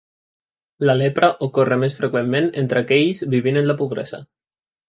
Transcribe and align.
La 0.89 0.95
lepra 1.01 1.29
ocorre 1.49 1.77
més 1.83 1.95
freqüentment 1.99 2.49
entre 2.65 2.85
aquells 2.87 3.23
vivint 3.35 3.63
en 3.63 3.73
la 3.73 3.81
pobresa. 3.83 4.25